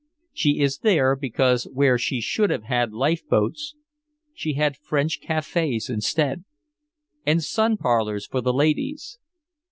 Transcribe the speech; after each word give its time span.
She 0.33 0.61
is 0.61 0.79
there 0.79 1.15
because 1.15 1.65
where 1.71 1.99
she 1.99 2.21
should 2.21 2.49
have 2.49 2.63
had 2.63 2.91
lifeboats 2.91 3.75
she 4.33 4.53
had 4.53 4.75
French 4.75 5.21
cafés 5.21 5.91
instead, 5.91 6.43
and 7.23 7.43
sun 7.43 7.77
parlors 7.77 8.25
for 8.25 8.41
the 8.41 8.51
ladies. 8.51 9.19